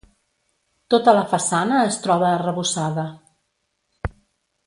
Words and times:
Tota 0.93 1.13
la 1.17 1.25
façana 1.33 1.81
es 1.91 1.99
troba 2.07 2.31
arrebossada. 2.31 3.05